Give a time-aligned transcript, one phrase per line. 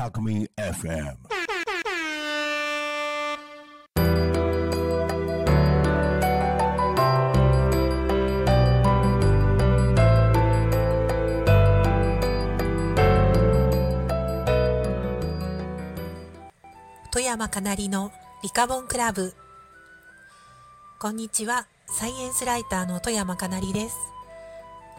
[0.00, 1.14] Talk Me FM
[17.10, 18.10] 富山かなりの
[18.42, 19.34] リカボンクラブ。
[20.98, 21.66] こんにちは。
[21.86, 23.96] サイエンスライターの富山かなりです。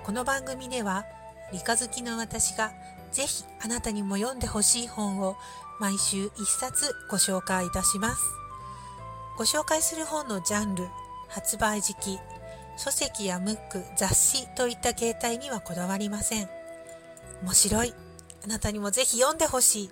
[0.04, 1.05] この番組では
[1.52, 2.72] 理科好きの私が
[3.11, 5.35] ぜひあなたにも読んでほしい本を
[5.79, 8.21] 毎週一冊ご紹介いたします。
[9.37, 10.87] ご紹介する本のジャンル
[11.27, 12.20] 発売時期
[12.77, 16.49] 書籍やムック雑誌といった形態にはこだわりません。
[17.43, 17.93] 面白い。
[18.43, 19.91] あなたにもぜひ読んでほしい。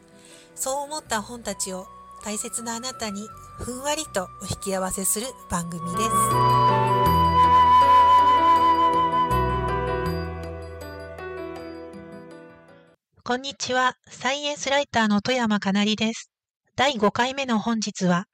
[0.55, 1.87] そう思った本たちを
[2.23, 3.21] 大切なあなたに
[3.57, 7.18] ふんわりとお引き合わせする番組です。
[13.30, 13.94] こんにちは。
[14.10, 16.32] サイエンスライターの富山かなりです。
[16.76, 18.26] 第5回目の本日は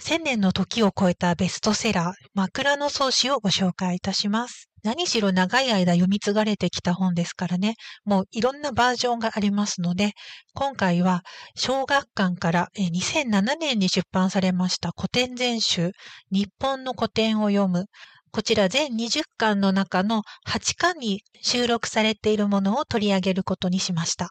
[0.00, 4.68] 千年の時を超えたベストセラー枕草子をご紹介いたします。
[4.82, 10.10] 何しろ長い間読み継がれてきた本ですからね、もういろんなバージョンがありますので、
[10.54, 11.22] 今回は
[11.54, 15.92] 小学館から2007年に出版されました古典全集、
[16.32, 17.84] 日本の古典を読む、
[18.34, 24.30] こちら全20巻の中の8巻に収録されているものを取り上げることにしました。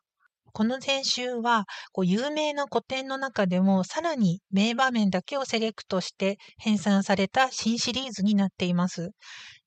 [0.53, 9.11] この全集はこう有名な古典の中でもさらに名場面だけをセレクトして編纂された新シリーズになっています。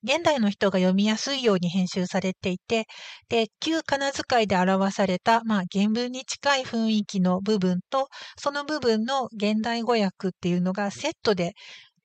[0.03, 2.87] 現代の人が読みやすいように編集されていて、
[3.29, 11.55] で、旧仮名遣いで表された、まあ、原文に近い雰囲気の部分と、その部分の現代語訳っていうのがセットで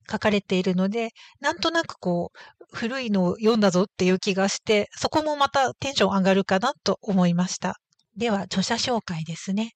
[0.09, 7.79] 書かれているので、なんとなくこう、古いのを読んだぞっていう気がして、そこもまたテンション上がるかなと思いました。
[8.17, 9.73] では、著者紹介ですね。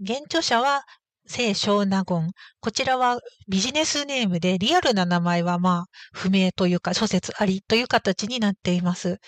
[0.00, 0.84] 現著者は
[1.26, 2.32] 聖小納言。
[2.60, 9.18] こちらはビジネスネームでリアルな名前はまあ不明というか諸説ありという形になっています。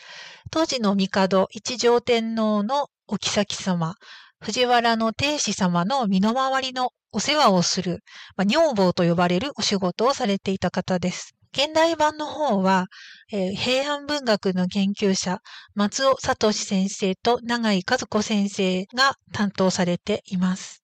[0.50, 3.94] 当時の帝一条天皇のお妃様、
[4.40, 8.02] 藤原の定子様の身の回りのお世話をする、
[8.36, 11.36] まあ、女房と呼ばれるお仕事をされていた方です。
[11.52, 12.86] 現代版の方は、
[13.30, 15.40] えー、平安文学の研究者、
[15.74, 20.82] 松尾聡先生と永井和子先生が担当されています。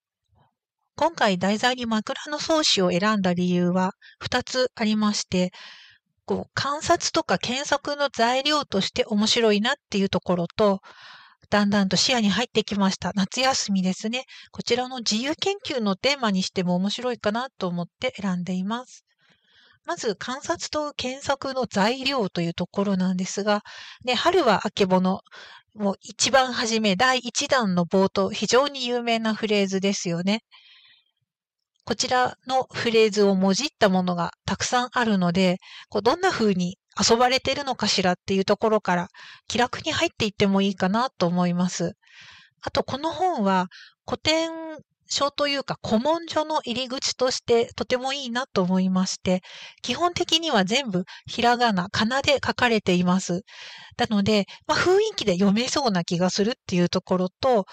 [0.94, 5.52] 今回題材に枕草子を選んだ理由は2つありまして、
[6.26, 10.80] こう観察とか検索の材料として面白いなっていうところと、
[11.50, 13.12] だんだんと視野に入ってきました。
[13.14, 14.24] 夏休みですね。
[14.52, 19.04] こちらの自由研究のテーマにしても面白いかなと思って選んでいます。
[19.86, 23.62] まず観察と検索の材料というところなんですが、
[24.04, 25.22] ね、春はあけぼの、
[25.74, 30.42] もう一番初め第一弾の冒頭、非常に有名なフレーズですよね。
[31.86, 35.56] こちらのフレーズをもじったものがたくさんあるので、
[35.88, 39.08] こうどんな風に遊ばれてるのかしらっていうところから
[39.46, 41.94] 気楽に入っていってもいいかなと思います。
[42.60, 43.68] あと、この本は
[44.06, 44.50] 古典
[45.08, 49.42] 書というか古文書の入り口としてとてもいいなと思いまして、
[49.82, 53.42] 基本的には全部ひらがな、かなで書かれています。
[53.96, 57.66] なので、まあ、雰囲気で読めそうな気がするっていうところと、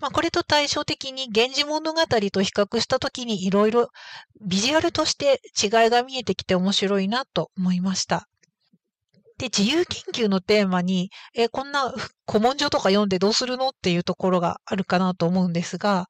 [0.00, 3.88] まあ、これと対照的に源氏物語と比較したときにいろいろ
[4.40, 8.26] ビジュアルとして違いが見えてきて面白いなと思いました。
[9.40, 11.94] で、自由研究のテーマに、え、こんな
[12.30, 16.08] 古文書とか読んでどうするのっていうところがあるかなと思うんですが、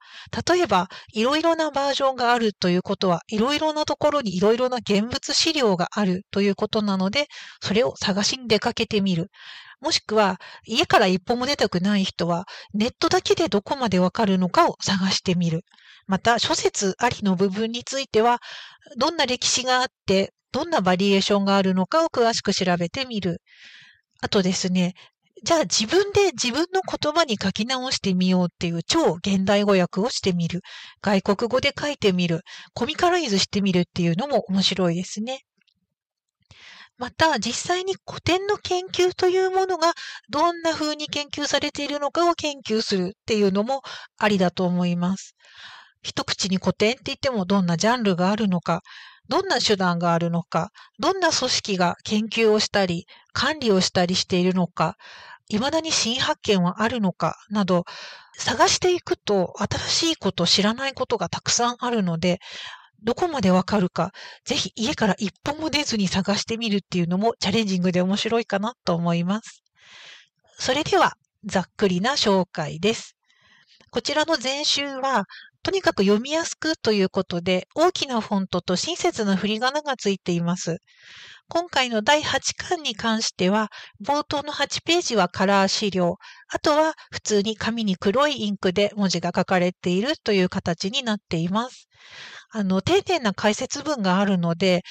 [0.48, 7.28] 例えば、いろいろなバージョンがあるということは、いろいろなところにいろいろな現物資料があるということなので、
[7.62, 9.30] それを探しに出かけてみる。
[9.80, 15.64] もしくは、家から一歩も出たくない人は、ネットだけでどこまでわかるのかを探してみる。
[16.10, 18.40] また、諸説ありの部分については、
[18.96, 23.40] どんな歴史があって、どんなバリエーションがあるのかを詳しく調べてみる。
[24.20, 24.94] あとですね、
[25.44, 30.62] じゃあ自分で自分の言葉に書き直してみようっていう超現代語訳をしてみる。
[31.00, 32.40] 外国語で書いてみる。
[32.74, 35.44] コミカライズしてみるっていうのも面白いですね。
[36.98, 39.94] また、実際に古典の研究というものが
[40.28, 43.82] どんな風に研究されているのかを研究するっていうのも
[44.18, 45.36] ありだと思います。
[46.02, 48.82] 一口に古典って言ってもどんなジャンルがあるのか、
[49.28, 54.96] どんな手段があるのか、どんな組織が研究をしたり、管理をしたりしているのか、
[55.48, 57.84] 未だに新発見はあるのかなど、
[58.36, 62.40] 探していくと新しいこと、知らないことがたくさんあるので、
[63.02, 64.12] どこまでわかるか、
[64.44, 69.62] ぜひ家から一歩も出ずに探してみるっていうのもチャレンジングで面白いかなと思います。
[70.58, 71.14] それでは、
[71.44, 73.16] ざっくりな紹介です。
[73.90, 75.24] こちらの全集は、
[75.62, 80.78] とにかく読みやすくということで、大きなフォントと親切な振り仮名がついています。
[81.48, 83.70] 今回の第8巻に関しては、
[84.02, 86.16] 冒頭の8ページはカラー資料、
[86.48, 91.88] あとは普通に紙に黒いインクで文字が書かれているという形になっています。
[92.50, 94.82] あの、丁寧な解説文があるので、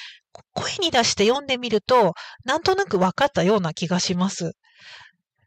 [0.53, 2.13] 声に出して読んでみると、
[2.45, 4.51] なんとなく分かったような気がします。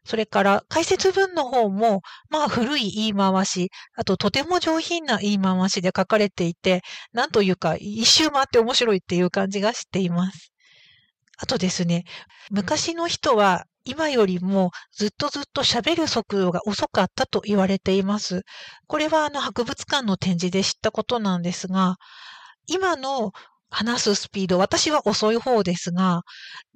[0.05, 6.81] それから解説文の方も、まあ古い言い回し、あととても上品な言い回しで書かれていて、
[7.13, 10.51] なんというか一周回って面白いっていう感じがしています。
[11.37, 12.03] あとですね、
[12.51, 18.43] 昔の人は今よりもずっとずっと喋る速度が遅かったと言われています。
[18.87, 21.97] これはあの博物館の展示で知ったことなんですが、
[22.67, 23.33] 今の
[23.73, 26.21] 話すスピード、私は遅い方ですが、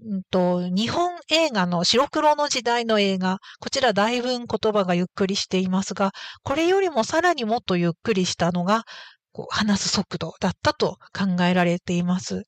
[0.04, 6.12] うんと、日本映画の白黒の時代の映画、こちらだいぶ言葉がゆっくりしていますが、
[6.44, 8.84] これよりもさらにもっとゆっくりしたのが、
[9.32, 12.44] こう話す速度だったと考えられています。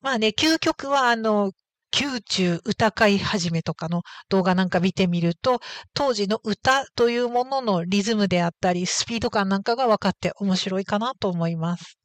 [0.00, 1.52] まあね、究極はあの、
[1.98, 5.60] 宮中歌会始めとかの動画なんか見てみると、
[5.94, 11.98] 当時の歌というもののリズムであったり、スピード感なんかが分かって面白いかなと思います。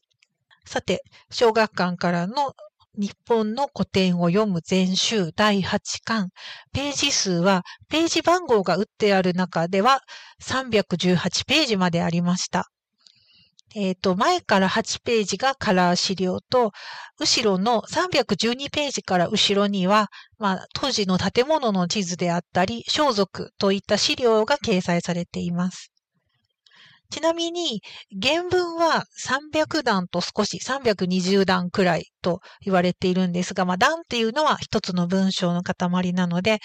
[0.66, 2.54] さて、小学館からの
[2.98, 6.30] 日本の古典を読む全集第8巻。
[6.74, 10.02] ページ数は、ページ番号が打ってある中では
[10.42, 12.70] 318ページまでありました。
[13.74, 16.74] えっ、ー、と、前から8ページがカラー資料と、
[17.18, 25.94] 後ろの312ページから後ろには、まあ、当時の建物の地図であったり、装束といった資料が掲載されています。
[27.12, 27.82] ちなみに、
[28.22, 36.60] 原文は300段と少し320段くらいと言われているんですが、まあ、段っていうのは一つの文章の塊なので、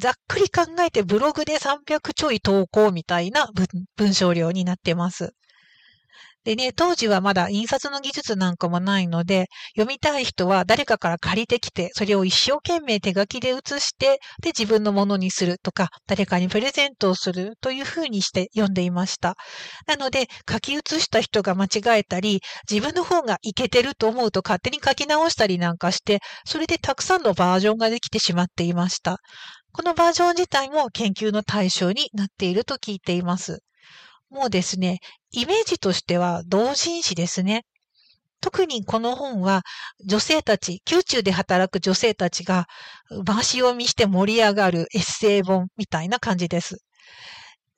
[0.00, 3.50] ざっくり考えてブログで300ちょい投稿みたいな
[3.96, 5.34] 文章量になってます。
[6.48, 19.36] でね、当時はまだ印刷の技術なんかもないので、読みたい人は誰かから借りてきて、それを一生懸命手書きで写して、で、自分のものにするとか、誰かにプレゼントをするというふうにして読んでいました。
[19.86, 29.18] なので、書き写した人が間違えたり、自分の方がいけてると思うと勝手に書き直したりなんかして、それでたくさんのバージョンができてしまっていました。
[29.72, 33.58] このバージョン自体も研究の対象になっていると聞いています。
[34.30, 35.00] もうですね、
[35.32, 37.64] イメージとしては同人誌ですね。
[38.40, 39.62] 特にこの本は
[40.06, 42.66] 女性たち、宮中で働く女性たちが
[43.26, 46.78] 回し読みして盛り上がるエッセイ本みたいな感じです。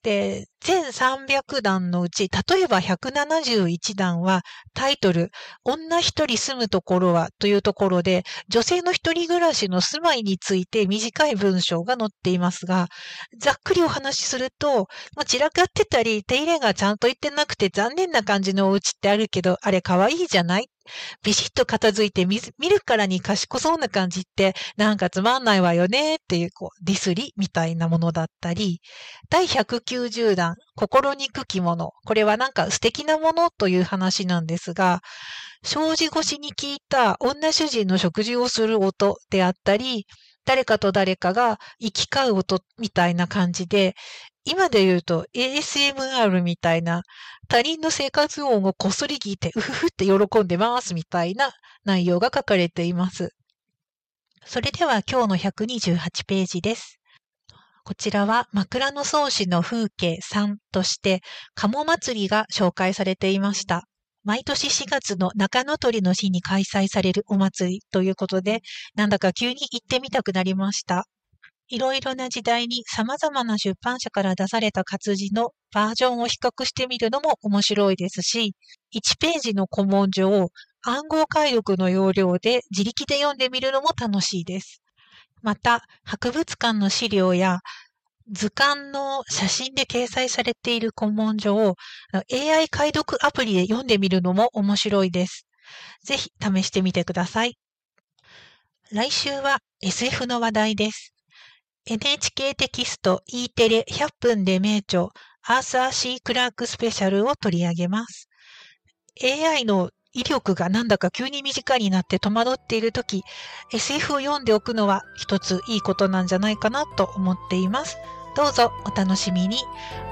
[0.02, 4.43] で、全300段のうち、例えば171段は
[4.73, 5.31] タイトル、
[5.64, 12.88] 女一人住むところはというところで、女性の一人暮らしの住まいについて短い文章が載っていますが、
[13.38, 20.69] ざっくりお話しすると、まあ、散らかってたり、手入れがちゃんといってなくて残念な感じのお家ってあるけど、あれ可愛いじゃない
[21.22, 28.81] ビシッと片付いて見るからに賢そうな感じってなんかつまんないわよねっていうこうディスりみたいなものだったり、
[29.28, 31.92] 第190弾、心にくきもの。
[32.04, 35.00] これはなんか素敵なものという話なんですが、
[35.62, 40.06] 障子越しに聞いた女主人の食事をする音であったり、
[40.50, 43.95] 誰かと誰かが行き交う音みたいな感じで、
[44.45, 47.04] 今で言うと ASMR みたいな
[47.47, 51.52] 他人の生活音をこっそり聞いてうふふって喜んでますみたいな
[51.85, 53.33] 内容が書かれています。
[54.45, 56.99] それでは今日の128ページです。
[57.85, 61.21] こちらは枕草子の風景3として、
[61.54, 63.87] 鴨祭りが紹介されていました。
[64.25, 68.61] 毎年4月の中野鳥の日に開催されるお祭りということで、
[68.95, 71.07] なんだか急に行ってみたくなりました。
[71.69, 78.55] いろいろな時代に様々な出版社から出された活字のバージョンを比較してみるのも面白いですし、
[78.93, 80.50] 1ページの古文書を
[80.83, 84.83] 暗号解読の要領で自力で読んでみるのも楽しいです。
[85.43, 87.61] また、博物館の資料や
[88.30, 91.76] 図鑑の写真で掲載されている古文書を
[92.32, 95.46] AI 解読アプリで読んでみるのも面白いです。
[96.04, 97.58] ぜひ試してみてください。
[98.92, 101.12] 来週は SF の話題です。
[101.87, 105.08] NHK テキスト E テレ100分で名著
[105.42, 108.28] アーサー・シー・クラークスペシャルを取り上げます。
[109.22, 113.22] AI の威力がなんだか急に短になって戸惑っているとき、
[113.72, 117.96] SF を読んでおくのは一ついいことなんじゃないかなと思っています。
[118.34, 119.58] どうぞお楽しみに。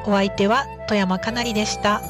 [0.07, 2.03] お相手は富山かなりでした。